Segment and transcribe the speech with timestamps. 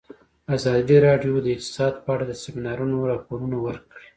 [0.55, 4.07] ازادي راډیو د اقتصاد په اړه د سیمینارونو راپورونه ورکړي.